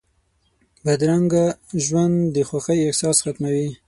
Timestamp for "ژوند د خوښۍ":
1.85-2.79